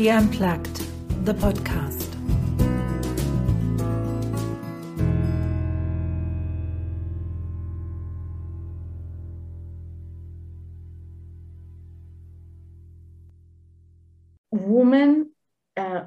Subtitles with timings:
[0.00, 0.86] Tea Unplugged,
[1.26, 2.08] the podcast.
[14.50, 15.32] Women
[15.76, 16.04] uh,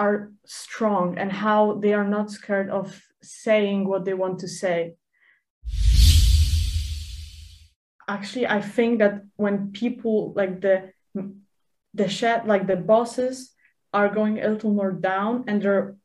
[0.00, 4.96] are strong and how they are not scared of saying what they want to say.
[8.08, 10.90] Actually, I think that when people like the
[11.96, 13.52] the shed like the bosses
[13.92, 15.96] are going a little more down and they're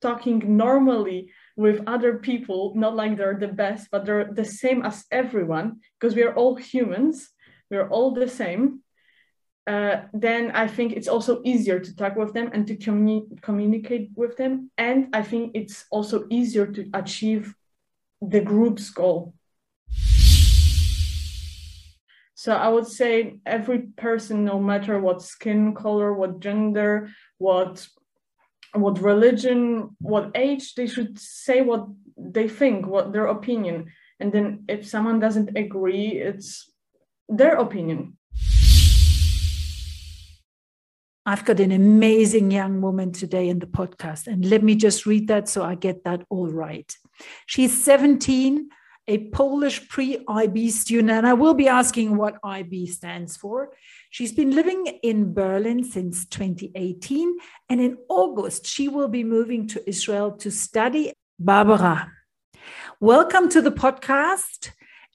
[0.00, 5.04] talking normally with other people not like they're the best but they're the same as
[5.10, 7.30] everyone because we are all humans
[7.70, 8.80] we're all the same
[9.66, 14.10] uh, then I think it's also easier to talk with them and to communi- communicate
[14.16, 14.70] with them.
[14.76, 17.54] And I think it's also easier to achieve
[18.20, 19.34] the group's goal.
[22.40, 27.86] So I would say every person, no matter what skin color, what gender, what
[28.72, 33.92] what religion, what age, they should say what they think, what their opinion.
[34.20, 36.72] And then if someone doesn't agree, it's
[37.28, 38.16] their opinion.
[41.26, 44.28] I've got an amazing young woman today in the podcast.
[44.28, 46.90] And let me just read that so I get that all right.
[47.44, 48.70] She's 17
[49.10, 53.72] a Polish pre IB student, and I will be asking what IB stands for.
[54.10, 57.36] She's been living in Berlin since 2018,
[57.68, 61.12] and in August, she will be moving to Israel to study.
[61.40, 62.12] Barbara,
[63.00, 64.70] welcome to the podcast.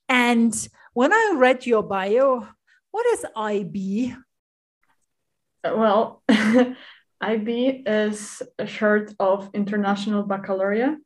[0.09, 0.53] And
[0.93, 2.45] when I read your bio,
[2.91, 4.13] what is IB?
[5.63, 6.21] Well,
[7.21, 10.97] IB is a short of International Baccalaureate.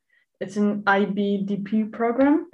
[0.41, 2.47] It's an IBDP program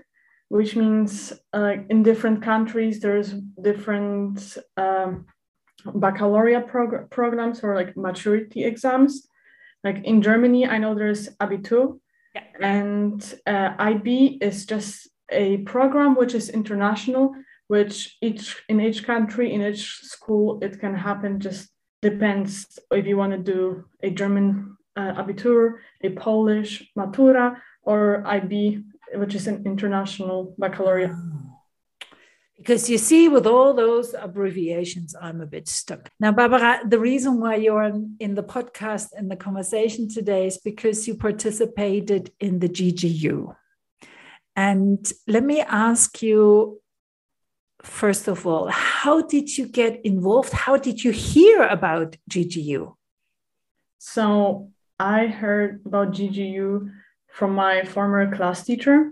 [0.50, 5.26] which means uh, in different countries there's different um,
[5.94, 9.28] baccalaureate prog- programs or like maturity exams.
[9.84, 12.00] Like in Germany, I know there's Abitur,
[12.34, 12.44] yeah.
[12.60, 17.36] and uh, IB is just a program which is international,
[17.68, 21.40] which each in each country in each school it can happen.
[21.40, 21.70] Just
[22.02, 28.84] depends if you want to do a German uh, Abitur, a Polish Matura, or IB
[29.20, 31.12] which is an international baccalaureate.
[32.58, 36.10] Because you see, with all those abbreviations, I'm a bit stuck.
[36.20, 41.08] Now, Barbara, the reason why you're in the podcast and the conversation today is because
[41.08, 43.56] you participated in the GGU.
[44.56, 46.82] And let me ask you,
[47.84, 50.54] first of all, how did you get involved?
[50.54, 52.96] How did you hear about GGU?
[54.00, 56.90] So I heard about GGU
[57.36, 59.12] from my former class teacher.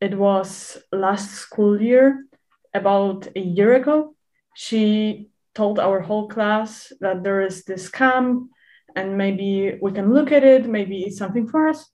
[0.00, 2.24] It was last school year,
[2.72, 4.14] about a year ago.
[4.54, 8.50] She told our whole class that there is this camp
[8.94, 11.90] and maybe we can look at it, maybe it's something for us.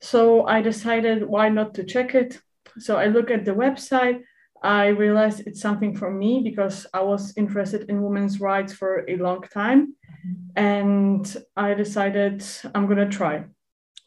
[0.00, 2.40] So I decided why not to check it.
[2.78, 4.20] So I look at the website.
[4.62, 9.16] I realized it's something for me because I was interested in women's rights for a
[9.16, 9.80] long time.
[9.88, 10.64] Mm-hmm.
[10.70, 13.44] And I decided I'm going to try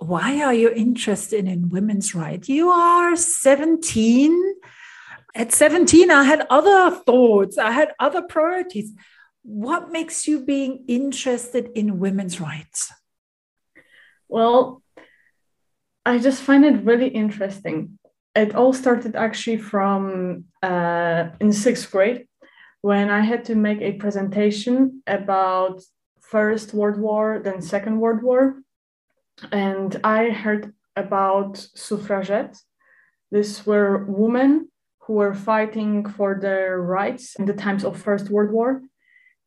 [0.01, 2.50] why are you interested in women's rights?
[2.50, 4.56] You are 17.
[5.35, 8.91] At 17, I had other thoughts, I had other priorities.
[9.44, 12.91] What makes you being interested in women's rights?
[14.28, 14.81] Well,
[16.06, 18.00] I just find it really interesting.
[18.35, 22.28] It all started actually from uh, in sixth grade
[22.81, 25.81] when I had to make a presentation about
[26.22, 28.56] First World War, then Second World War
[29.52, 32.66] and I heard about suffragettes.
[33.31, 34.69] These were women
[35.00, 38.81] who were fighting for their rights in the times of First World War,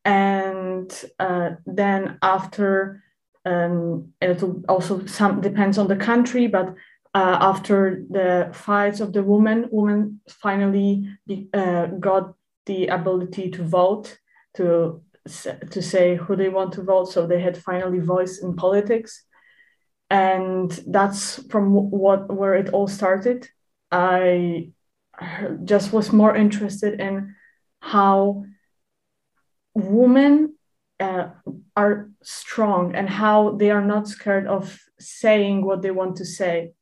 [0.03, 3.03] and uh, then after
[3.45, 6.73] um, it also some depends on the country, but
[7.13, 11.07] uh, after the fights of the women, women finally
[11.53, 12.33] uh, got
[12.65, 14.17] the ability to vote
[14.55, 15.01] to
[15.71, 17.11] to say who they want to vote.
[17.11, 19.23] So they had finally voice in politics
[20.09, 23.49] and that's from what where it all started.
[23.91, 24.71] I
[25.63, 27.35] just was more interested in
[27.79, 28.45] how
[29.73, 30.55] women
[30.99, 31.29] uh,
[31.75, 36.73] are strong and how they are not scared of saying what they want to say.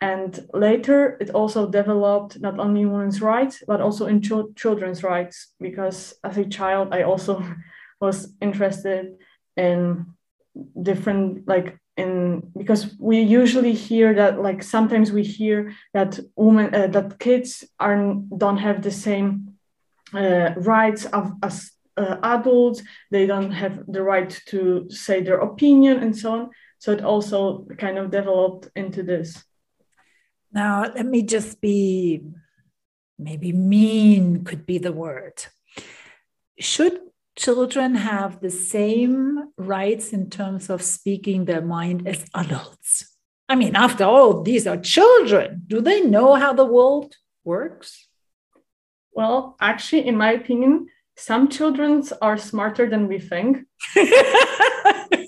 [0.00, 5.54] And later it also developed not only women's rights but also in ch- children's rights.
[5.58, 7.42] Because as a child i also
[8.00, 9.16] was interested
[9.56, 10.06] in
[10.82, 16.86] different like in because we usually hear that like sometimes we hear that women uh,
[16.88, 19.56] that kids are don't have the same
[20.14, 22.82] uh, rights of, as uh, adults.
[23.10, 26.50] They don't have the right to say their opinion and so on.
[26.78, 29.42] So it also kind of developed into this.
[30.52, 32.22] Now let me just be
[33.18, 35.44] maybe mean could be the word.
[36.58, 37.00] Should
[37.36, 43.14] children have the same rights in terms of speaking their mind as adults.
[43.48, 45.62] I mean after all these are children.
[45.66, 48.08] Do they know how the world works?
[49.12, 53.58] Well actually in my opinion some children are smarter than we think.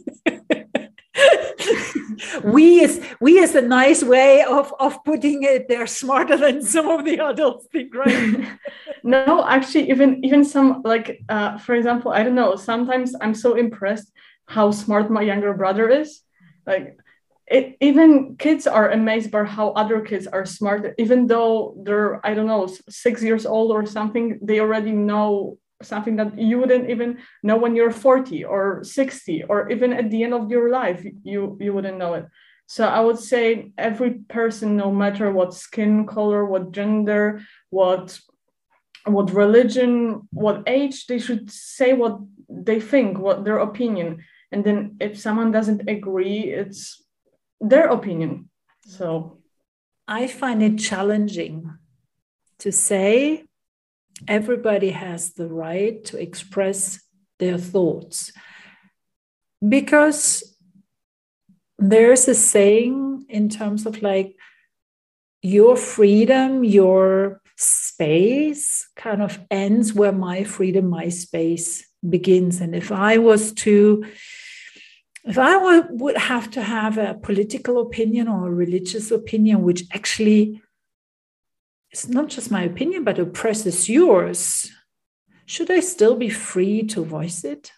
[2.42, 5.68] we is we is a nice way of of putting it.
[5.68, 8.46] They're smarter than some of the adults think right?
[9.04, 13.54] No actually even even some like uh, for example i don't know sometimes i'm so
[13.54, 14.12] impressed
[14.46, 16.22] how smart my younger brother is.
[16.66, 16.98] Like
[17.46, 22.34] it, even kids are amazed by how other kids are smart even though they're i
[22.34, 27.18] don't know six years old or something they already know something that you wouldn't even
[27.42, 31.56] know when you're 40 or 60 or even at the end of your life you
[31.60, 32.26] you wouldn't know it.
[32.66, 37.40] So i would say every person no matter what skin color what gender
[37.70, 38.18] what
[39.04, 44.24] what religion what age they should say what they think what their opinion.
[44.50, 47.04] And then if someone doesn't agree it's
[47.60, 48.50] their opinion.
[48.84, 49.38] So
[50.08, 51.70] i find it challenging
[52.58, 53.44] to say
[54.26, 57.00] everybody has the right to express
[57.38, 58.32] their thoughts.
[59.66, 60.56] Because
[61.78, 64.34] there's a saying in terms of like
[65.42, 72.60] your freedom your space kind of ends where my freedom my space begins.
[72.60, 74.04] And if i was to
[75.24, 80.60] if i would have to have a political opinion or a religious opinion which actually
[81.90, 84.70] it's not just my opinion, but oppresses yours,
[85.46, 87.72] should I still be free to voice it?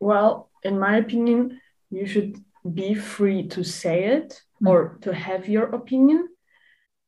[0.00, 1.60] Well, in my opinion,
[1.90, 2.36] you should
[2.74, 4.68] be free to say it mm.
[4.68, 6.28] or to have your opinion,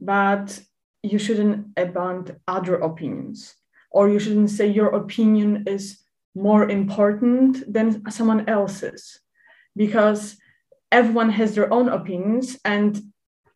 [0.00, 0.60] but
[1.02, 3.54] you shouldn't abandon other opinions,
[3.90, 5.98] or you shouldn't say your opinion is
[6.34, 9.20] more important than someone else's,
[9.76, 10.36] because
[10.92, 13.02] everyone has their own opinions and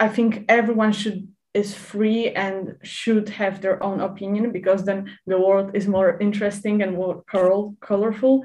[0.01, 5.41] I think everyone should is free and should have their own opinion because then the
[5.41, 8.45] world is more interesting and more color, colorful.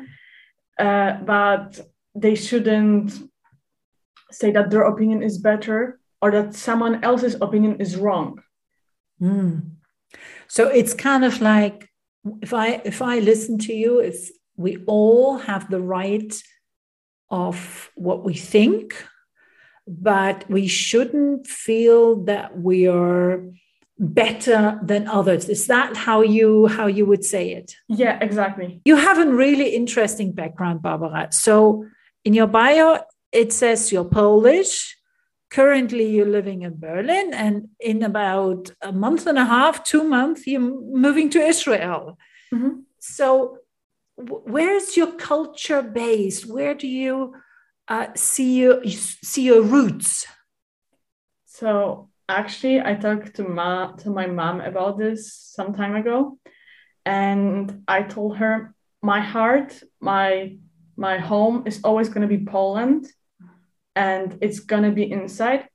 [0.80, 1.80] Uh, but
[2.16, 3.12] they shouldn't
[4.32, 8.42] say that their opinion is better or that someone else's opinion is wrong.
[9.22, 9.72] Mm.
[10.48, 11.90] So it's kind of like
[12.42, 16.34] if I if I listen to you, it's we all have the right
[17.30, 18.96] of what we think
[19.88, 23.44] but we shouldn't feel that we are
[24.00, 25.50] better than others.
[25.50, 27.76] Is that how you how you would say it?
[27.88, 28.82] Yeah exactly.
[28.86, 31.28] You have a really interesting background barbara.
[31.32, 31.86] So
[32.26, 33.00] in your bio
[33.32, 34.98] it says you're polish.
[35.50, 40.48] Currently you're living in berlin and in about a month and a half two months
[40.48, 42.18] you're moving to israel.
[42.54, 42.82] Mm-hmm.
[43.00, 43.58] so
[44.16, 47.34] where's your culture based where do you
[47.88, 50.26] uh, see your see your roots?
[51.46, 56.38] So actually, I talked to ma to my mom about this some time ago,
[57.06, 60.58] and I told her my heart, my
[60.96, 63.08] my home is always going to be Poland,
[63.96, 65.68] and it's going to be inside.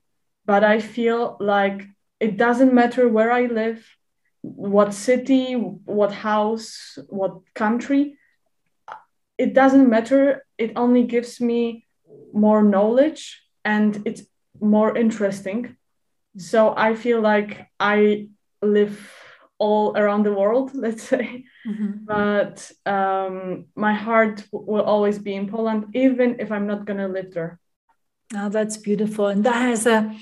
[0.45, 1.85] But I feel like
[2.19, 3.85] it doesn't matter where I live,
[4.41, 8.17] what city, what house, what country.
[9.37, 10.45] It doesn't matter.
[10.57, 11.85] It only gives me
[12.33, 14.23] more knowledge and it's
[14.59, 15.75] more interesting.
[16.37, 18.29] So I feel like I
[18.61, 19.13] live
[19.57, 22.05] all around the world, let's say, mm-hmm.
[22.05, 27.07] but um, my heart will always be in Poland, even if I'm not going to
[27.07, 27.59] live there.
[28.35, 29.27] Oh, that's beautiful.
[29.27, 30.15] And that has a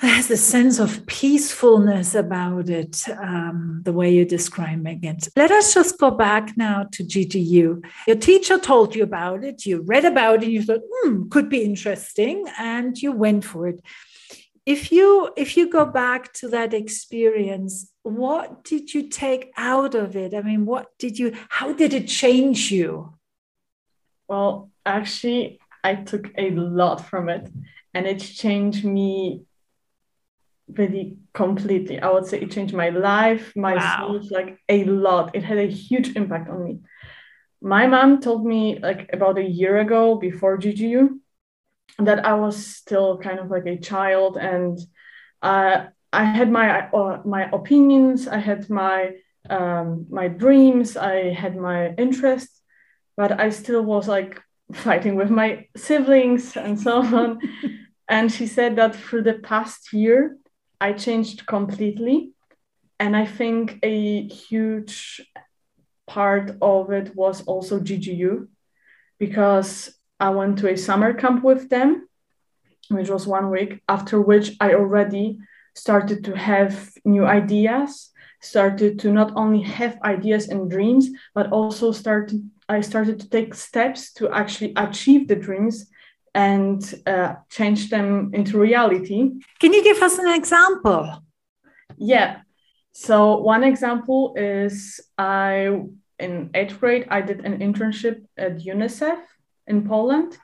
[0.00, 5.28] there's a sense of peacefulness about it, um, the way you're describing it.
[5.34, 7.84] Let us just go back now to GGU.
[8.06, 11.64] Your teacher told you about it, you read about it, you thought, hmm, could be
[11.64, 13.80] interesting, and you went for it.
[14.64, 20.14] If you if you go back to that experience, what did you take out of
[20.14, 20.34] it?
[20.34, 23.14] I mean, what did you how did it change you?
[24.28, 27.50] Well, actually, I took a lot from it
[27.94, 29.46] and it changed me
[30.76, 32.00] really completely.
[32.00, 34.20] I would say it changed my life, my wow.
[34.30, 35.34] like a lot.
[35.34, 36.80] It had a huge impact on me.
[37.60, 41.18] My mom told me like about a year ago before GGU
[41.98, 44.78] that I was still kind of like a child and
[45.42, 48.28] uh, I had my uh, my opinions.
[48.28, 49.14] I had my
[49.50, 52.60] um, my dreams, I had my interests,
[53.16, 54.40] but I still was like
[54.72, 57.40] fighting with my siblings and so on.
[58.08, 60.36] and she said that for the past year,
[60.80, 62.32] I changed completely.
[63.00, 65.20] And I think a huge
[66.06, 68.48] part of it was also GGU
[69.18, 72.08] because I went to a summer camp with them,
[72.88, 75.38] which was one week, after which I already
[75.74, 81.92] started to have new ideas, started to not only have ideas and dreams, but also
[81.92, 85.90] started I started to take steps to actually achieve the dreams
[86.34, 89.30] and uh, change them into reality.
[89.60, 91.22] Can you give us an example?
[91.96, 92.40] Yeah.
[92.92, 95.80] So one example is I
[96.18, 99.20] in eighth grade I did an internship at UNICEF
[99.66, 100.36] in Poland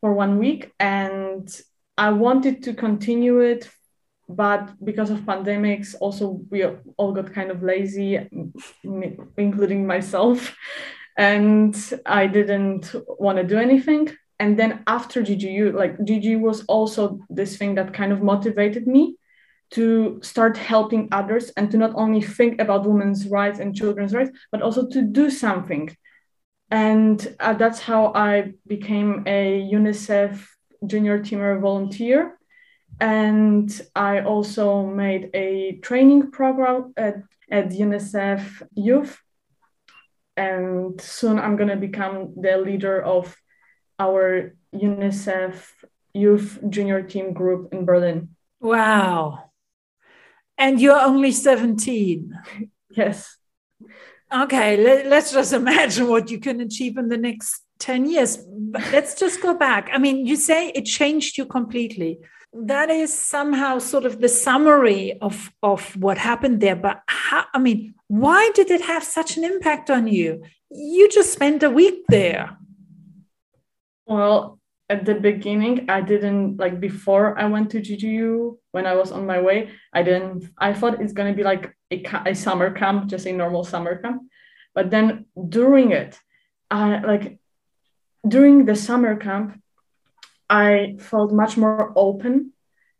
[0.00, 1.48] for one week, and
[1.96, 3.68] I wanted to continue it,
[4.28, 6.64] but because of pandemics, also we
[6.96, 8.18] all got kind of lazy,
[9.36, 10.56] including myself,
[11.16, 11.74] and
[12.06, 14.08] I didn't want to do anything.
[14.40, 19.16] And then after GGU, like GGU was also this thing that kind of motivated me
[19.72, 24.30] to start helping others and to not only think about women's rights and children's rights,
[24.50, 25.94] but also to do something.
[26.70, 30.46] And uh, that's how I became a UNICEF
[30.86, 32.38] junior teamer volunteer.
[32.98, 37.16] And I also made a training program at,
[37.50, 39.20] at UNICEF Youth.
[40.36, 43.36] And soon I'm going to become the leader of
[44.00, 45.60] our UNICEF
[46.14, 48.34] Youth Junior Team group in Berlin.
[48.58, 49.50] Wow
[50.60, 52.38] and you're only 17.
[52.92, 53.36] Yes.
[54.34, 58.36] Okay, let, us just imagine what you can achieve in the next 10 years.
[58.36, 59.88] But let's just go back.
[59.92, 62.18] I mean, you say it changed you completely.
[62.52, 66.74] That is somehow sort of the summary of, of what happened there.
[66.74, 70.42] But how, I mean, why did it have such an impact on you?
[70.68, 72.58] You just spent a week there.
[74.10, 79.12] Well, at the beginning i didn't like before i went to ggu when i was
[79.12, 82.72] on my way i didn't i thought it's going to be like a, a summer
[82.72, 84.22] camp just a normal summer camp.
[84.74, 86.18] But then during it
[86.70, 87.38] i like
[88.26, 89.62] during the summer camp
[90.50, 92.52] i felt much more open.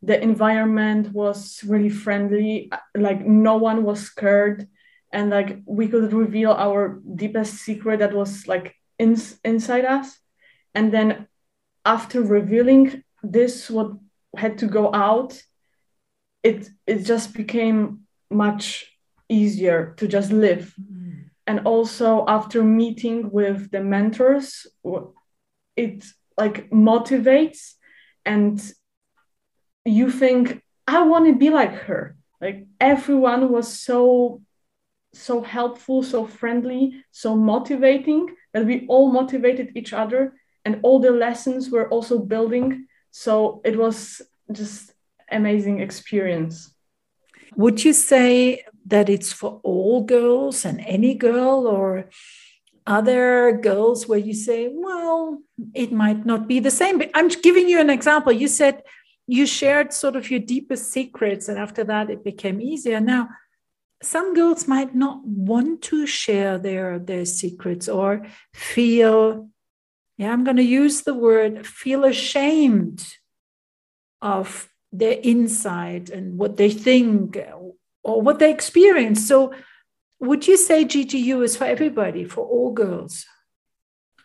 [0.03, 4.69] The environment was really friendly like no one was scared
[5.13, 10.20] and like we could reveal our deepest secret that was like in, inside us
[10.75, 11.27] and then
[11.85, 13.93] after revealing this what
[14.37, 15.43] had to go out
[16.43, 18.01] it it just became
[18.31, 18.87] much
[19.29, 21.25] easier to just live mm.
[21.47, 24.67] and also after meeting with the mentors
[25.77, 26.05] it
[26.39, 27.75] like motivates
[28.25, 28.73] and
[29.85, 34.41] you think i want to be like her like everyone was so
[35.13, 41.11] so helpful so friendly so motivating that we all motivated each other and all the
[41.11, 42.87] lessons were also building.
[43.11, 44.93] So it was just
[45.31, 46.75] amazing experience.
[47.57, 52.09] Would you say that it's for all girls and any girl or
[52.87, 55.39] other girls where you say well
[55.75, 58.33] it might not be the same but i'm giving you an example.
[58.33, 58.83] You said
[59.27, 63.01] you shared sort of your deepest secrets and after that it became easier.
[63.01, 63.29] Now
[64.03, 69.49] some girls might not want to share their their secrets or feel
[70.21, 73.03] yeah, I'm going to use the word feel ashamed
[74.21, 77.39] of their insight and what they think
[78.05, 79.27] or what they experience.
[79.27, 79.55] So,
[80.19, 83.25] would you say GGU is for everybody, for all girls?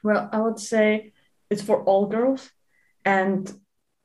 [0.04, 1.14] Well, I would say
[1.50, 2.52] it's for all girls.
[3.06, 3.50] And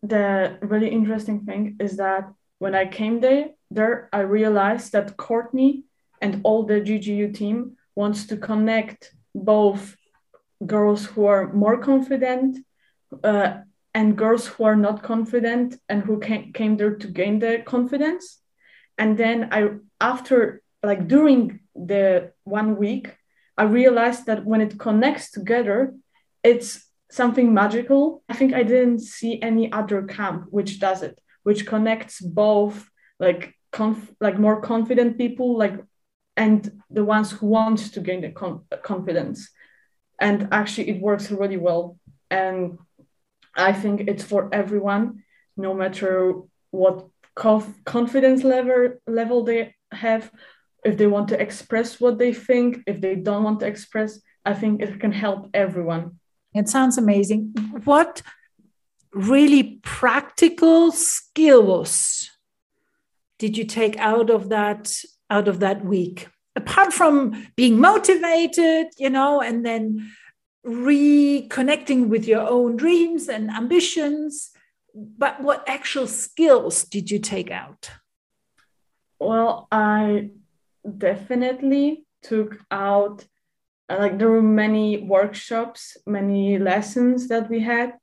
[0.01, 5.87] the really interesting thing is that when I came there, there I realized that Courtney
[6.21, 9.97] and all the GGU team wants to connect both
[10.65, 12.59] girls who are more confident
[13.25, 13.59] uh,
[13.95, 18.41] and girls who are not confident and who came, came there to gain the confidence.
[18.99, 19.69] And then i
[20.01, 23.15] after like during the one week
[23.57, 25.95] i realized that when it connects together
[26.43, 28.23] it's something magical.
[28.29, 32.89] I think i didn't see any other camp which does it which connects both
[33.19, 35.77] like conf- like more confident people like
[36.37, 39.51] and the ones who want to gain the con- confidence
[40.21, 41.99] and actually it works really well.
[42.31, 42.79] And
[43.57, 45.23] i think it's for everyone
[45.57, 46.35] no matter
[46.71, 50.31] what conf- confidence level level they have
[50.85, 54.55] if they want to express what they think if they don't want to express i
[54.55, 56.19] think it can help everyone.
[56.53, 57.53] It sounds amazing.
[57.85, 58.23] What
[59.13, 62.29] really practical skills
[63.39, 64.93] did you take out of that
[65.29, 66.29] out of that week
[66.61, 70.11] apart from being motivated, you know, and then
[70.67, 74.51] reconnecting with your own dreams and ambitions,
[74.95, 77.91] but what actual skills did you take out?
[79.19, 80.31] Well, I
[81.09, 83.25] definitely took out
[83.89, 87.95] like there were many workshops, many lessons that we had.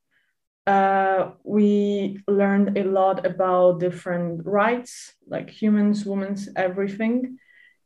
[0.65, 7.37] Uh, we learned a lot about different rights, like humans, women's, everything.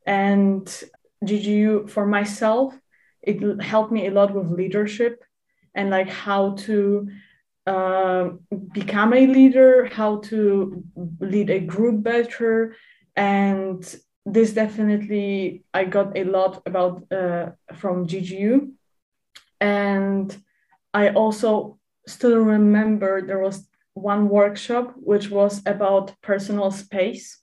[0.06, 0.66] And
[1.24, 2.74] GGU for myself,
[3.22, 5.24] it helped me a lot with leadership
[5.76, 7.10] and like how to
[7.68, 8.30] uh,
[8.74, 10.84] become a leader, how to
[11.20, 12.76] lead a group better,
[13.16, 18.72] and this definitely I got a lot about uh, from GGU,
[19.60, 20.36] and
[20.94, 21.78] I also
[22.08, 27.40] still remember there was one workshop which was about personal space,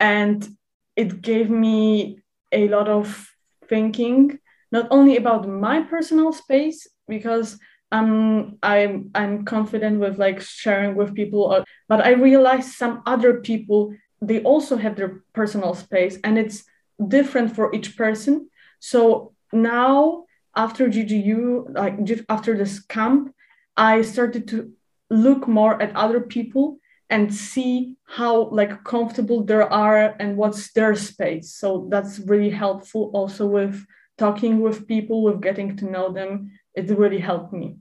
[0.00, 0.48] and
[0.96, 2.20] it gave me
[2.52, 3.30] a lot of
[3.68, 4.38] thinking
[4.72, 7.58] not only about my personal space because
[7.92, 13.40] um, I'm I'm confident with like sharing with people, uh, but I realized some other
[13.40, 16.64] people they also have their personal space and it's
[17.06, 18.48] different for each person.
[18.80, 20.24] So now
[20.56, 21.96] after ggu like
[22.28, 23.32] after this camp
[23.76, 24.72] i started to
[25.10, 30.94] look more at other people and see how like comfortable they are and what's their
[30.94, 33.84] space so that's really helpful also with
[34.18, 37.76] talking with people with getting to know them it really helped me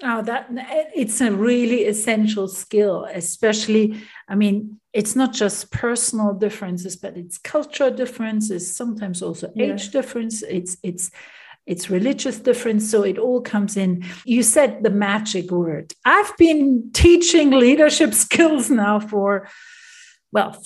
[0.00, 0.46] Oh, that
[0.94, 4.00] it's a really essential skill, especially.
[4.28, 9.72] I mean, it's not just personal differences, but it's cultural differences, sometimes also yeah.
[9.72, 10.42] age difference.
[10.42, 11.10] It's it's
[11.68, 12.90] it's religious difference.
[12.90, 14.04] So it all comes in.
[14.24, 15.92] You said the magic word.
[16.04, 19.48] I've been teaching leadership skills now for
[20.32, 20.60] well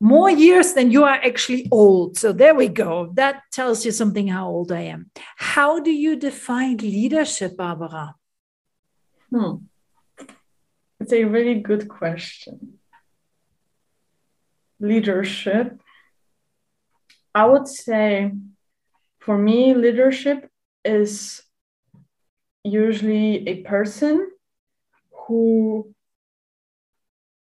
[0.00, 2.18] more years than you are actually old.
[2.18, 3.10] So there we go.
[3.14, 5.10] That tells you something how old I am.
[5.36, 8.14] How do you define leadership, Barbara?
[9.30, 9.56] Hmm.
[10.98, 12.78] It's a really good question.
[14.80, 15.80] Leadership.
[17.34, 18.32] I would say
[19.20, 20.50] for me, leadership
[20.84, 21.42] is
[22.64, 24.30] usually a person
[25.26, 25.94] who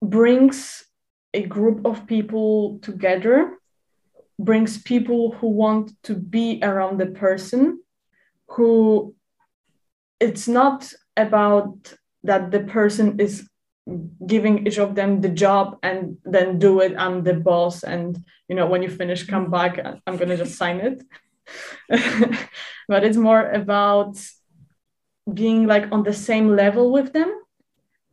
[0.01, 0.85] brings
[1.33, 3.57] a group of people together,
[4.39, 7.81] brings people who want to be around the person,
[8.47, 9.13] who
[10.19, 13.47] it's not about that the person is
[14.25, 16.95] giving each of them the job and then do it.
[16.97, 20.55] I'm the boss and you know when you finish come back i'm going to just
[20.55, 21.03] sign it
[22.87, 24.17] but it's more about
[25.33, 27.33] being like on the same level with them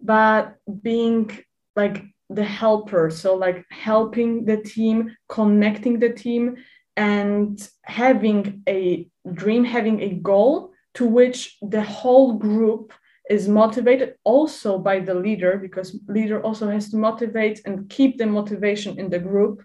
[0.00, 1.30] but being
[1.76, 3.10] like the helper.
[3.10, 6.56] So like helping the team connecting the team
[6.96, 12.92] and having a dream having a goal to which the whole group
[13.28, 18.26] is motivated also by the leader because leader also has to motivate and keep the
[18.26, 19.64] motivation in the group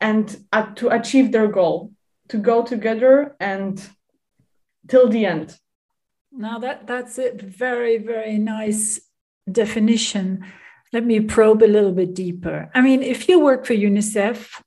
[0.00, 1.90] and uh, to achieve their goal
[2.28, 3.82] to go together and
[4.88, 5.58] till the end.
[6.32, 9.00] Now that that's a very very nice
[9.50, 10.44] definition.
[10.92, 12.70] Let me probe a little bit deeper.
[12.74, 14.60] I mean if you work for unicef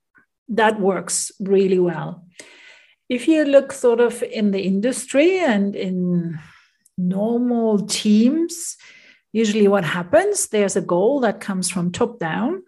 [0.50, 2.26] that works really well.
[3.10, 6.40] If you look sort of in the industry and in
[6.98, 8.78] normal teams,
[9.32, 12.64] usually what happens, there's a goal that comes from top down.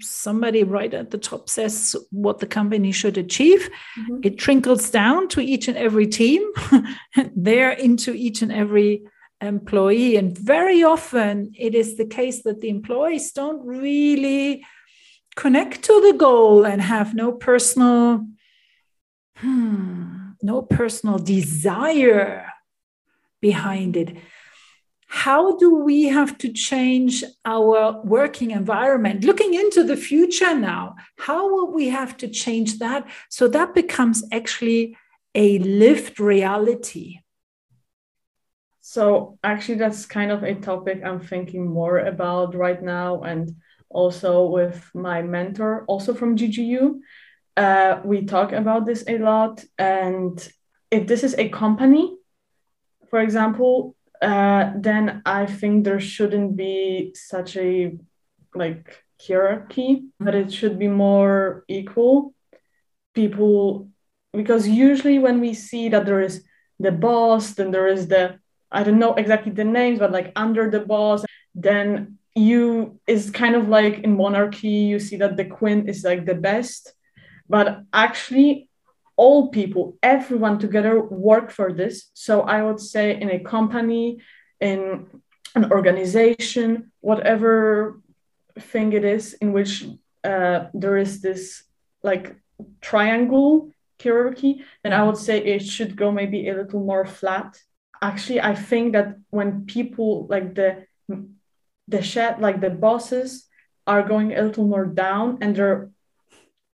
[0.00, 3.70] Somebody right at the top says what the company should achieve.
[3.98, 4.20] Mm-hmm.
[4.22, 6.42] It trickles down to each and every team,
[7.36, 9.04] there into each and every
[9.40, 10.16] employee.
[10.16, 14.64] And very often it is the case that the employees don't really
[15.36, 18.26] connect to the goal and have no personal
[19.36, 22.52] hmm, no personal desire
[23.40, 24.16] behind it.
[25.08, 29.24] How do we have to change our working environment?
[29.24, 34.22] Looking into the future now, how will we have to change that so that becomes
[34.32, 34.96] actually
[35.34, 37.20] a lived reality?
[38.80, 43.50] So, actually, that's kind of a topic I'm thinking more about right now, and
[43.90, 47.00] also with my mentor, also from GGU
[47.58, 49.64] uh, we talk about this a lot.
[49.76, 50.36] And
[50.90, 52.16] if this is a company,
[53.10, 57.96] for example, uh, then I think there shouldn't be such a
[58.54, 62.34] like hierarchy, but it should be more equal.
[63.14, 63.88] People,
[64.32, 66.44] because usually when we see that there is
[66.78, 68.38] the boss, then there is the
[68.70, 73.54] I don't know exactly the names, but like under the boss, then you is kind
[73.54, 74.68] of like in monarchy.
[74.68, 76.92] You see that the queen is like the best,
[77.48, 78.67] but actually
[79.18, 82.10] all people everyone together work for this.
[82.14, 84.04] So i would say in a company
[84.60, 85.06] in
[85.54, 88.00] an organization whatever
[88.72, 89.72] thing it is in which
[90.24, 91.64] uh, there is this
[92.02, 92.36] like
[92.80, 93.70] triangle
[94.02, 97.50] hierarchy then i would say it should go maybe a little more flat.
[98.00, 100.70] Actually i think that when people like the
[101.88, 103.48] the shed like the bosses
[103.86, 105.90] are going a little more down and they're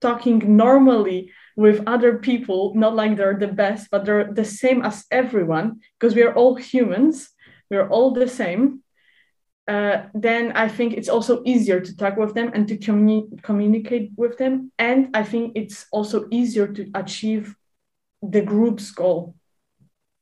[0.01, 5.05] talking normally with other people not like they're the best but they're the same as
[5.11, 7.31] everyone because we are all humans
[7.69, 8.81] we're all the same
[9.67, 14.13] uh, then I think it's also easier to talk with them and to communi- communicate
[14.17, 14.73] with them.
[14.79, 17.55] And I think it's also easier to achieve
[18.23, 19.35] the group's goal.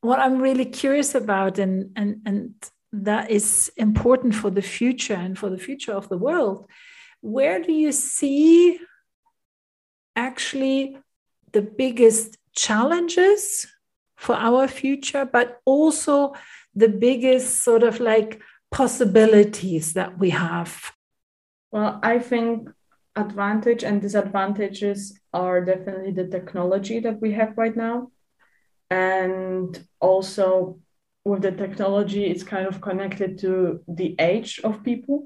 [0.01, 2.55] What I'm really curious about, and, and, and
[2.91, 6.69] that is important for the future and for the future of the world,
[7.21, 8.79] where do you see
[10.17, 10.97] actually
[11.57, 13.65] the biggest challenges
[14.15, 16.33] for our future, but also
[16.75, 18.39] the biggest sort of like
[18.69, 20.91] possibilities that we have?
[21.71, 22.69] Well, I think
[23.15, 28.11] advantage and disadvantages are definitely the technology that we have right now.
[28.91, 30.79] And also
[31.25, 35.17] with the technology, it's kind of connected to the age of people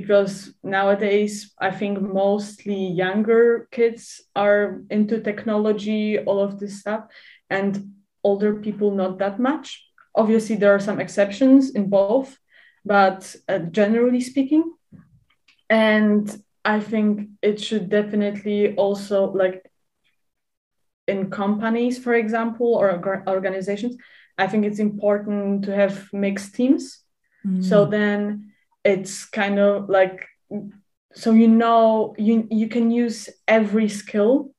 [0.00, 7.02] because nowadays I think mostly younger kids are into technology, all of this stuff,
[7.50, 7.70] and
[8.22, 9.84] older people not that much.
[10.14, 12.38] Obviously, there are some exceptions in both,
[12.84, 14.64] but uh, generally speaking
[15.70, 19.70] and i think it should definitely also like
[21.06, 22.88] in companies for example or
[23.28, 23.96] organizations
[24.38, 27.02] i think it's important to have mixed teams
[27.46, 27.62] mm.
[27.62, 28.52] so then
[28.88, 30.26] it's kind of like
[31.14, 34.50] so you know you you can use every skill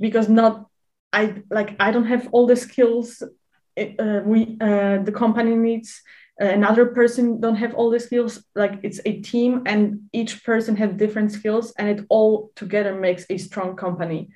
[0.00, 0.66] because not
[1.12, 6.02] i like i don't have all the skills uh, we uh, the company needs
[6.40, 10.96] another person don't have all the skills like it's a team and each person have
[10.96, 14.30] different skills and it all together makes a strong company.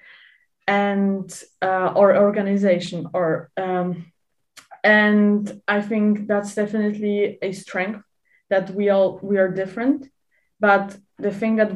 [0.66, 1.28] And
[1.62, 4.12] uh, or organization or um,
[4.82, 8.02] and i think that's definitely a strength
[8.54, 10.00] that we all we are different
[10.60, 10.86] but
[11.18, 11.72] the thing that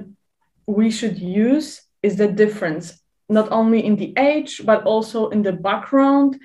[0.66, 1.68] we should use
[2.02, 2.86] is the difference
[3.28, 6.38] not only in the age but also in the background.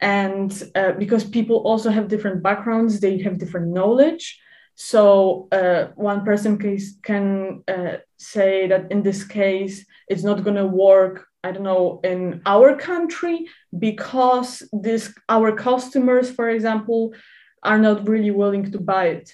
[0.00, 4.38] And uh, because people also have different backgrounds they have different knowledge.
[4.74, 10.56] So uh, one person case can uh, say that in this case it's not going
[10.56, 13.46] to work i don't know in our country
[13.78, 17.14] because this our customers for example
[17.62, 19.32] are not really willing to buy it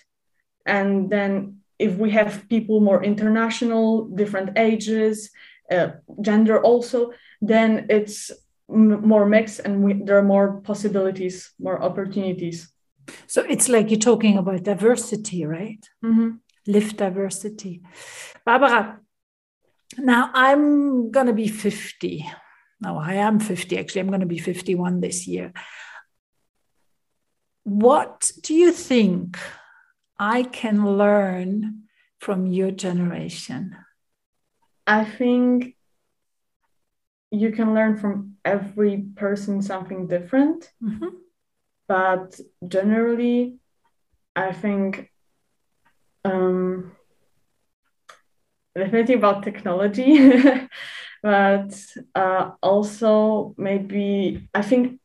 [0.67, 5.31] and then if we have people more international different ages
[5.71, 5.89] uh,
[6.21, 8.31] gender also then it's
[8.69, 12.71] more mixed and we, there are more possibilities more opportunities.
[13.27, 15.87] So it's like you're talking about diversity right?
[16.05, 16.31] Mm-hmm.
[16.67, 17.83] live diversity.
[18.45, 19.01] Barbara
[19.99, 22.29] now i'm going to be 50
[22.81, 24.01] no i am 50 actually.
[24.01, 25.53] I'm going to be 51 this year.
[27.65, 29.39] What do you think
[30.19, 31.83] i can learn
[32.19, 33.77] from your generation
[34.87, 35.77] i think
[37.31, 41.09] you can learn from every person something different mm-hmm.
[41.89, 43.57] but generally
[44.37, 45.11] i think
[46.25, 46.93] um,
[48.75, 50.33] definitely about technology
[51.23, 51.75] but
[52.15, 55.01] uh, also maybe i think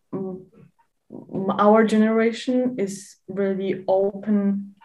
[1.59, 4.75] our generation is really open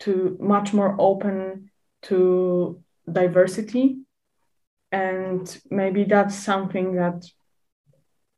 [0.00, 1.70] to much more open
[2.02, 3.98] to diversity.
[4.92, 7.24] And maybe that's something that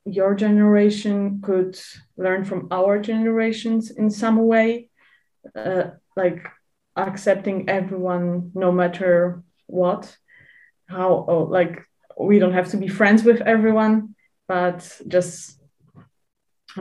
[0.05, 1.79] your generation could
[2.17, 4.89] learn from our generations in some way
[5.55, 6.47] uh, like
[6.97, 10.17] accepting everyone no matter what.
[10.89, 11.87] How oh, like
[12.19, 14.15] we don't have to be friends with everyone
[14.49, 15.61] but just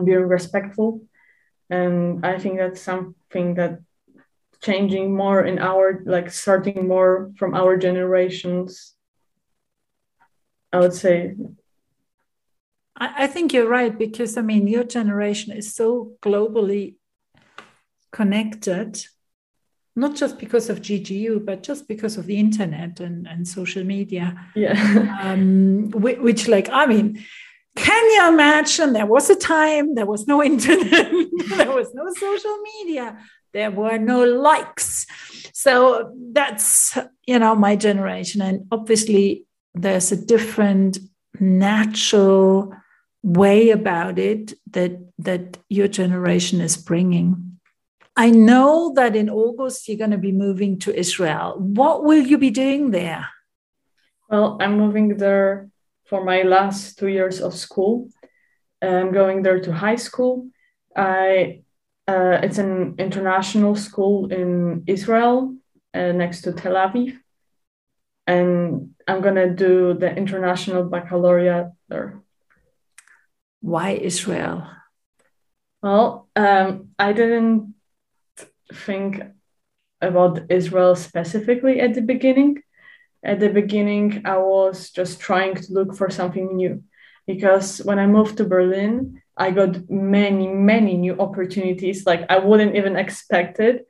[0.03, 1.01] being respectful.
[1.69, 3.79] And i think that's something that
[4.61, 8.95] changing more in our like starting more from our generations
[10.71, 11.35] I would say.
[12.95, 16.95] I, I think you're right because I mean your generation is so globally
[18.11, 19.03] connected,
[19.95, 24.47] not just because of GGU, but just because of the internet and, and social media.
[24.55, 25.19] Yeah.
[25.21, 27.23] um, which, which, like, I mean,
[27.75, 31.11] can you imagine there was a time there was no internet,
[31.49, 33.17] there was no social media,
[33.53, 35.05] there were no likes.
[35.53, 38.41] So that's, you know, my generation.
[38.41, 40.99] And obviously, there's a different
[41.39, 42.73] natural
[43.21, 47.59] way about it that that your generation is bringing.
[48.15, 51.55] I know that in August you're going to be moving to Israel.
[51.57, 53.27] What will you be doing there?
[54.29, 55.69] Well, I'm moving there
[56.05, 58.09] for my last two years of school.
[58.81, 60.47] I'm going there to high school.
[60.95, 61.61] I
[62.09, 65.55] uh, it's an international school in Israel,
[65.93, 67.19] uh, next to Tel Aviv,
[68.25, 72.21] and I'm gonna do the international baccalaureate there.
[73.61, 74.67] Why Israel?
[75.83, 77.75] Well, um, I didn't
[78.73, 79.21] think
[80.01, 82.63] about Israel specifically at the beginning.
[83.23, 86.83] At the beginning, I was just trying to look for something new
[87.27, 92.75] because when I moved to Berlin, I got many, many new opportunities like I wouldn't
[92.75, 93.87] even expect it.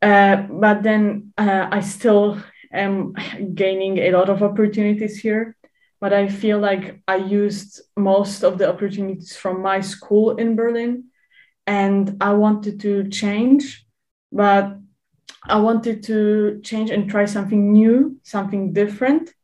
[0.00, 2.40] Uh, but then uh, I still
[2.72, 3.14] am
[3.54, 5.56] gaining a lot of opportunities here
[6.00, 11.04] but I feel like I used most of the opportunities from my school in Berlin
[11.66, 13.84] and I wanted to change,
[14.32, 14.76] but
[15.44, 19.34] I wanted to change and try something new, something different.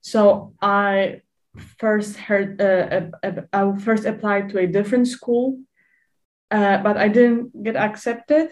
[0.00, 1.21] So I
[1.78, 3.10] first heard, uh,
[3.52, 5.58] I first applied to a different school,
[6.50, 8.50] uh, but I didn't get accepted.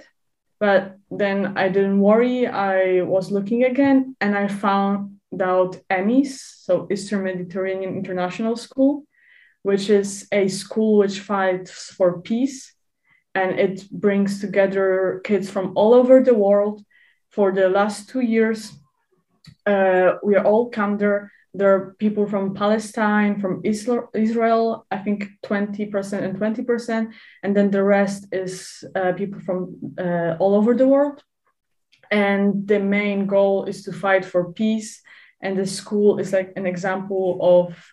[0.58, 2.46] But then I didn't worry.
[2.46, 9.04] I was looking again and I found about EMIS, so Eastern Mediterranean International School,
[9.62, 12.74] which is a school which fights for peace
[13.34, 16.82] and it brings together kids from all over the world.
[17.30, 18.72] For the last two years,
[19.64, 21.30] uh, we all come there.
[21.52, 27.82] There are people from Palestine, from Israel, I think 20% and 20%, and then the
[27.82, 31.22] rest is uh, people from uh, all over the world.
[32.10, 35.02] And the main goal is to fight for peace
[35.40, 37.92] and the school is like an example of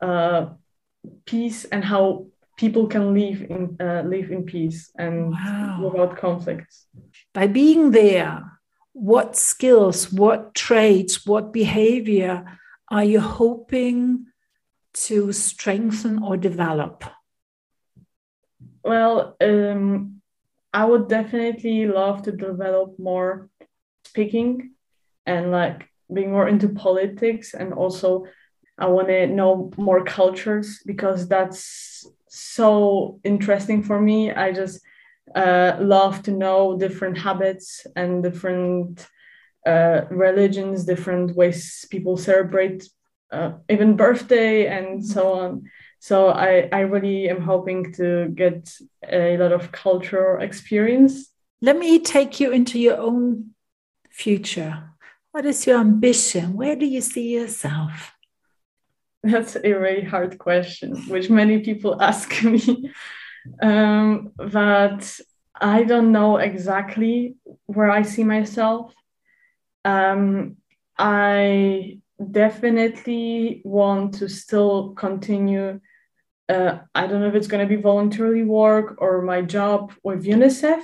[0.00, 0.50] uh,
[1.24, 5.80] peace and how people can live in uh, live in peace and wow.
[5.82, 6.86] without conflicts.
[7.34, 8.42] By being there,
[8.92, 12.58] what skills, what traits, what behavior
[12.90, 14.26] are you hoping
[14.94, 17.04] to strengthen or develop?
[18.84, 20.22] Well, um,
[20.72, 23.50] I would definitely love to develop more
[24.04, 24.72] speaking
[25.26, 28.26] and like being more into politics and also
[28.78, 34.32] I want to know more cultures because that's so interesting for me.
[34.32, 34.80] I just
[35.34, 39.06] uh, love to know different habits and different
[39.66, 42.88] uh, religions, different ways people celebrate,
[43.32, 45.64] uh, even birthday and so on.
[45.98, 48.72] So I, I really am hoping to get
[49.10, 51.32] a lot of cultural experience.
[51.60, 53.54] Let me take you into your own
[54.10, 54.90] future.
[55.32, 56.54] What is your ambition?
[56.54, 58.14] Where do you see yourself?
[59.22, 62.92] That's a very hard question, which many people ask me.
[63.60, 65.20] Um, but
[65.60, 68.94] I don't know exactly where I see myself.
[69.86, 70.56] Um,
[70.98, 75.80] I definitely want to still continue.
[76.48, 80.24] Uh, I don't know if it's going to be voluntary work or my job with
[80.24, 80.82] UNICEF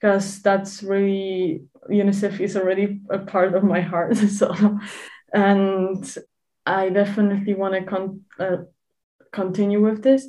[0.00, 4.16] because that's really UNICEF is already a part of my heart.
[4.28, 4.78] So,
[5.34, 6.16] and
[6.66, 8.58] I definitely want to con- uh,
[9.32, 10.28] continue with this,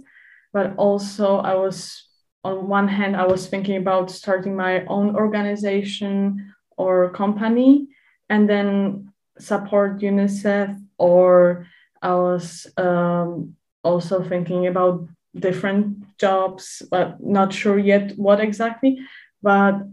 [0.53, 2.07] but also I was
[2.43, 7.87] on one hand I was thinking about starting my own organization or company,
[8.31, 11.67] and then support UNICEF, or
[12.01, 18.99] I was um, also thinking about different jobs, but not sure yet what exactly.
[19.43, 19.83] But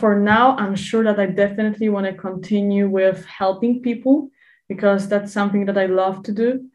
[0.00, 4.30] for now, I'm sure that I definitely want to continue with helping people
[4.66, 6.70] because that's something that I love to do.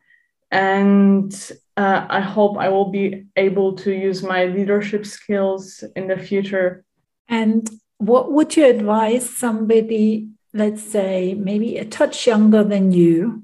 [0.51, 1.33] And
[1.77, 6.83] uh, I hope I will be able to use my leadership skills in the future.
[7.27, 7.67] And
[8.01, 13.43] what would you advise somebody, let's say, maybe a touch younger than you,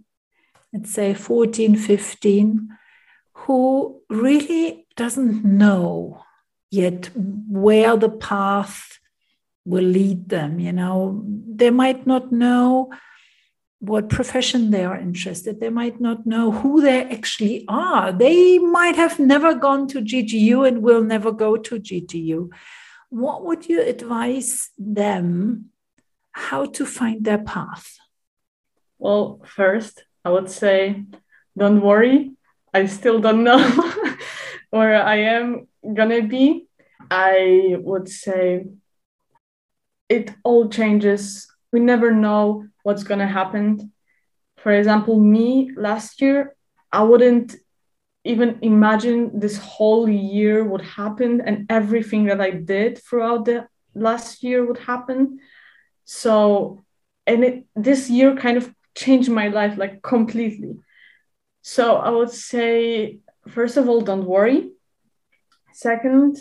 [0.73, 2.67] let's say 14, 15,
[3.33, 6.23] who really doesn't know
[6.71, 8.97] yet where the path
[9.63, 11.23] will lead them you know?
[11.23, 12.91] They might not know
[13.79, 15.59] what profession they are interested.
[15.59, 18.11] They might not know who they actually are.
[18.11, 22.49] They might have never gone to ggu and will never go to ggu
[23.09, 25.69] what would you advise them
[26.31, 27.97] how to find their path
[28.99, 31.03] well first i would say
[31.57, 32.31] don't worry
[32.73, 33.59] i still don't know
[34.69, 36.67] where i am gonna be,
[37.09, 38.65] I would say
[40.09, 41.47] it all changes.
[41.71, 43.91] We never know what's gonna happen.
[44.57, 46.55] for example, me last year,
[46.91, 47.55] I wouldn't
[48.27, 54.43] even imagine this whole year would happen and everything that I did throughout the last
[54.43, 55.39] year would happen.
[56.05, 56.83] So,
[57.25, 60.75] and it, this year kind of changed my life like completely.
[61.61, 64.71] So I would say, first of all, don't worry.
[65.73, 66.37] Second,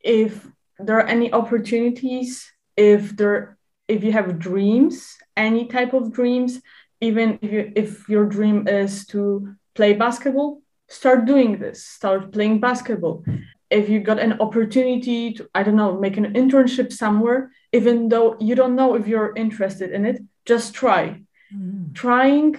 [0.00, 0.46] if
[0.78, 6.60] there are any opportunities, if there, if you have dreams, any type of dreams,
[7.00, 12.60] even if you, if your dream is to play basketball, start doing this start playing
[12.60, 13.24] basketball.
[13.68, 18.36] If you got an opportunity to i don't know make an internship somewhere even though
[18.38, 21.22] you don't know if you're interested in it just try.
[21.54, 21.94] Mm.
[21.94, 22.56] trying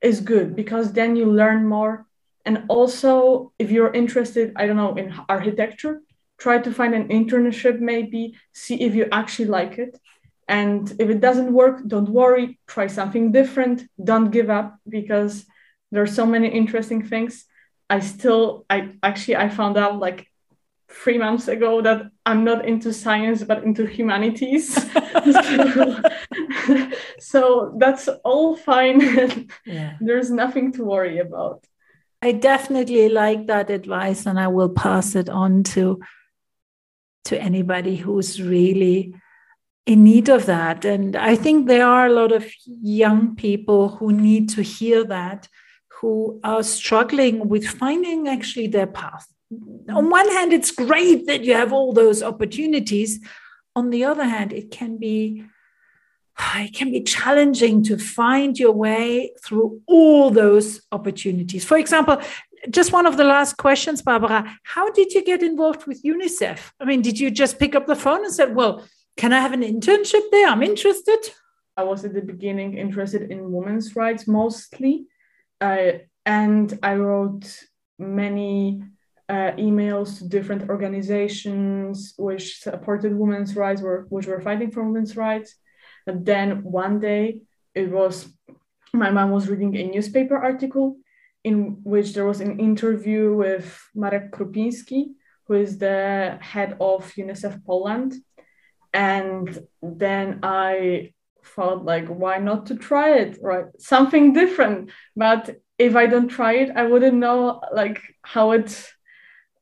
[0.00, 2.06] is good because then you learn more.
[2.44, 6.00] And also if you're interested i don't know in architecture
[6.38, 9.98] try to find an internship maybe see if you actually like it.
[10.48, 13.88] And if it doesn't work don't worry try something different.
[14.02, 15.46] Don't give up because
[15.94, 17.46] there's so many interesting things.
[17.88, 20.26] I still i actually i found out like
[20.88, 24.66] three months ago that i'm not into science but into humanities.
[27.18, 29.00] So that's all fine.
[29.66, 29.96] Yeah.
[30.00, 31.64] there's nothing to worry about.
[32.22, 36.00] I definitely like that advice and i will pass it on to
[37.28, 39.14] to anybody who's really
[39.86, 40.84] in need of that.
[40.84, 42.44] And i think there are a lot of
[43.00, 45.48] young people who need to hear that
[46.00, 49.26] who are struggling with finding actually their path.
[49.88, 53.20] On one hand, it's great that you have all those opportunities.
[53.76, 55.44] On the other hand, it can be
[56.56, 61.64] it can be challenging to find your way through all those opportunities.
[61.64, 62.20] For example,
[62.70, 64.58] just one of the last questions, Barbara.
[64.64, 66.58] How did you get involved with UNICEF?
[66.80, 68.82] I mean, did you just pick up the phone and said, "Well,
[69.16, 70.48] can I have an internship there?
[70.48, 71.20] I'm interested."
[71.76, 75.06] I was at the beginning interested in women's rights mostly,
[75.60, 77.46] and I wrote
[77.98, 78.82] many
[79.28, 85.16] uh, emails to different organizations which supported women's rights or which were fighting for women's
[85.16, 85.54] rights.
[86.06, 87.40] And then one day
[87.74, 88.28] it was
[88.92, 90.96] my mom was reading a newspaper article
[91.42, 95.08] in which there was an interview with Marek Krupiński,
[95.46, 98.14] who is the head of UNICEF Poland.
[98.92, 101.13] And then I
[101.44, 103.66] thought like why not to try it right?
[103.78, 104.90] Something different.
[105.16, 108.92] But if i don't try it i wouldn't know like how it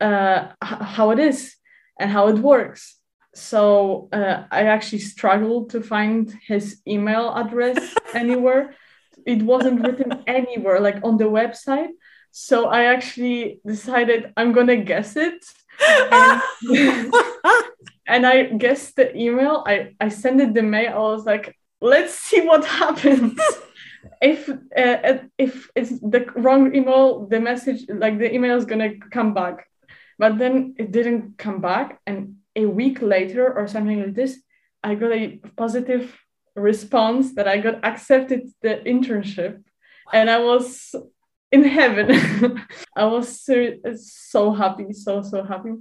[0.01, 1.55] uh, how it is
[2.01, 2.99] and how it works.
[3.35, 7.79] So uh, i actually struggled to find his email address
[8.15, 8.75] anywhere.
[9.25, 11.91] It wasn't written anywhere like on the website.
[12.33, 15.45] So i actually decided i'm gonna guess it.
[16.13, 16.43] And,
[18.07, 19.65] and i guessed the email.
[19.67, 20.93] I i sent it the mail.
[20.95, 23.39] I was like let's see what happens.
[24.21, 29.35] If uh, if it's the wrong email the message like the email is gonna come
[29.35, 29.67] back.
[30.19, 34.43] But then it didn't come back and a week later or something like this
[34.85, 36.19] i got a positive
[36.55, 39.63] response that i got accepted the internship
[40.13, 40.95] and i was
[41.51, 42.09] in heaven.
[42.97, 45.73] I was so, so happy so so happy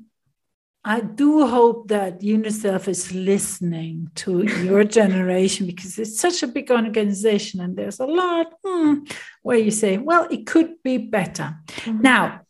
[0.83, 6.71] I do hope that UNICEF is listening to your generation because it's such a big
[6.71, 9.03] organization and there's a lot hmm,
[9.43, 11.55] where you say, well, it could be better.
[11.67, 12.01] Mm-hmm.
[12.01, 12.41] Now,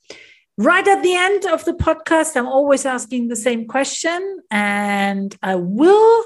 [0.57, 5.55] right at the end of the podcast, I'm always asking the same question, and I
[5.55, 6.25] will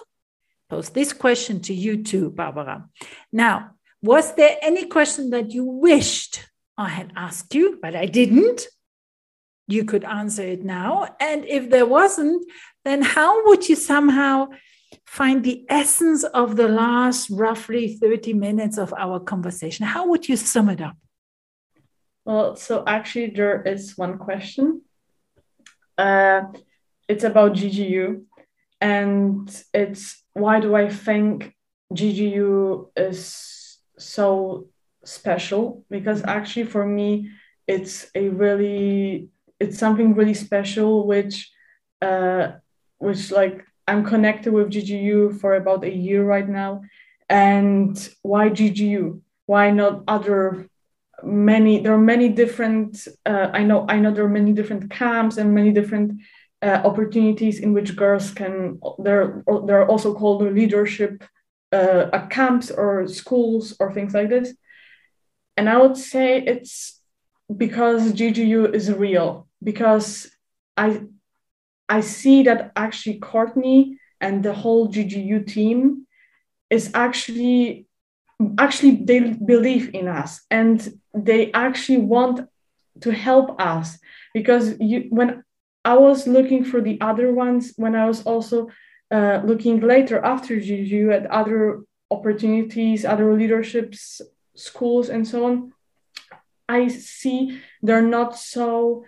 [0.69, 2.87] pose this question to you too, Barbara.
[3.31, 3.71] Now,
[4.03, 6.45] was there any question that you wished
[6.77, 8.67] I had asked you, but I didn't?
[9.67, 11.15] You could answer it now.
[11.19, 12.45] And if there wasn't,
[12.83, 14.49] then how would you somehow
[15.05, 19.85] find the essence of the last roughly 30 minutes of our conversation?
[19.85, 20.97] How would you sum it up?
[22.25, 24.81] Well, so actually, there is one question.
[25.97, 26.43] Uh,
[27.07, 28.23] it's about GGU,
[28.81, 31.53] and it's why do I think
[31.93, 34.67] GGU is so
[35.03, 35.85] special?
[35.89, 37.29] Because actually, for me,
[37.67, 39.29] it's a really
[39.59, 41.51] it's something really special which
[42.01, 42.51] uh
[42.97, 46.81] which like i'm connected with ggu for about a year right now.
[47.29, 50.67] And why ggu why not other
[51.23, 55.37] many there are many different uh, i know i know there are many different camps
[55.37, 56.21] and many different
[56.61, 61.23] uh, opportunities in which girls can there there are also called leadership
[61.71, 64.53] uh, camps or schools or things like this.
[65.57, 67.01] And i would say it's
[67.55, 70.31] because ggu is real because
[70.77, 71.01] I
[71.89, 76.07] I see that actually Courtney and the whole GGU team
[76.69, 77.87] is actually
[78.57, 79.19] actually they
[79.53, 80.77] believe in us and
[81.13, 82.47] they actually want
[83.01, 83.97] to help us
[84.33, 85.43] because you when
[85.85, 88.67] i was looking for the other ones when i was also
[89.11, 94.21] uh, looking later after GGU at other opportunities other leaderships
[94.55, 95.73] schools and so on
[96.67, 99.05] i see they're not so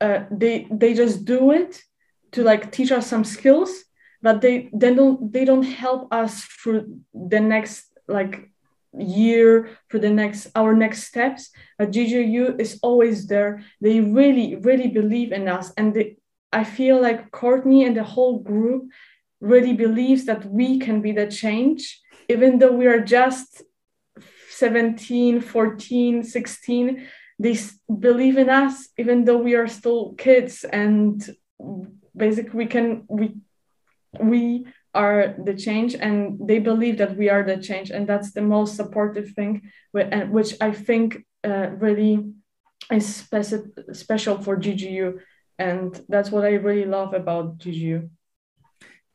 [0.00, 1.82] uh, they they just do it
[2.32, 3.84] to like teach us some skills
[4.22, 6.84] but they they don't they don't help us for
[7.14, 8.50] the next like
[8.96, 11.50] year for the next our next steps.
[11.78, 13.62] But GGU is always there.
[13.80, 15.72] They really really believe in us.
[15.76, 16.16] And they,
[16.50, 18.88] i feel like courtney and the whole group
[19.40, 23.62] really believes that we can be the change even though we are just
[24.50, 27.06] 17 14 16
[27.38, 27.56] they
[27.98, 31.36] believe in us even though we are still kids and
[32.16, 33.36] basically we can we
[34.20, 38.42] we are the change and they believe that we are the change and that's the
[38.42, 39.62] most supportive thing
[39.92, 42.24] which i think uh, really
[42.90, 45.18] is speci- special for ggu
[45.58, 48.08] and that's what i really love about ggu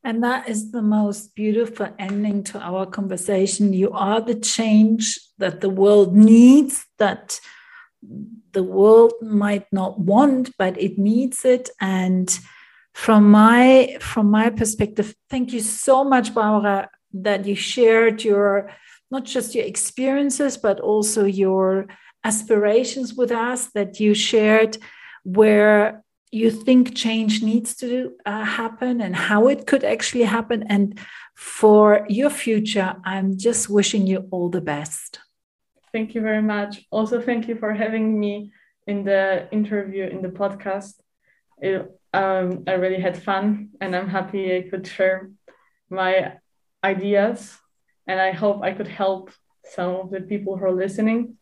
[0.05, 3.71] and that is the most beautiful ending to our conversation.
[3.71, 7.39] You are the change that the world needs that
[8.51, 11.69] the world might not want but it needs it.
[11.79, 12.27] And
[12.93, 18.69] from my from my perspective thank you so much barbara that you shared your
[19.09, 21.87] not just your experiences but also your
[22.23, 24.77] aspirations with us that you shared
[25.23, 30.63] where you think change needs to uh, happen and how it could actually happen.
[30.69, 30.99] And
[31.35, 35.19] for your future i'm just wishing you all the best
[35.93, 38.51] thank you very much also thank you for having me
[38.87, 40.95] in the interview in the podcast
[41.59, 45.29] it, um, I really had fun and I'm happy I could share
[45.89, 46.33] my
[46.83, 47.57] ideas
[48.07, 49.31] and I hope I could help
[49.63, 51.37] some of the people who are listening.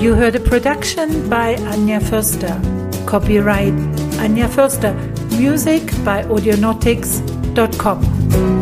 [0.00, 2.56] You heard a production by Anja Förster.
[3.06, 3.74] Copyright
[4.18, 4.94] Anja Förster.
[5.38, 8.59] Music by audionautix.com.